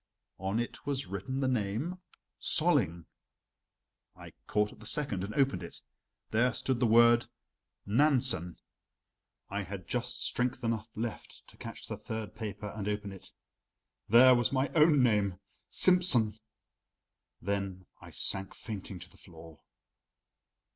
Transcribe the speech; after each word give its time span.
On 0.39 0.59
it 0.59 0.83
was 0.87 1.05
written 1.05 1.41
the 1.41 1.47
name: 1.47 2.01
"Solling." 2.39 3.05
I 4.15 4.33
caught 4.47 4.73
at 4.73 4.79
the 4.79 4.87
second 4.87 5.23
and 5.23 5.31
opened 5.35 5.61
it. 5.61 5.79
There 6.31 6.55
stood 6.55 6.79
the 6.79 6.87
word: 6.87 7.27
"Nansen." 7.85 8.57
I 9.51 9.61
had 9.61 9.87
just 9.87 10.23
strength 10.23 10.63
enough 10.63 10.89
left 10.95 11.43
to 11.49 11.55
catch 11.57 11.85
the 11.87 11.97
third 11.97 12.33
paper 12.33 12.73
and 12.75 12.87
open 12.87 13.11
it 13.11 13.29
there 14.09 14.33
was 14.33 14.51
my 14.51 14.69
own 14.69 15.03
name: 15.03 15.37
"Simsen." 15.69 16.39
Then 17.39 17.85
I 18.01 18.09
sank 18.09 18.55
fainting 18.55 18.97
to 19.01 19.07
the 19.11 19.17
floor. 19.19 19.61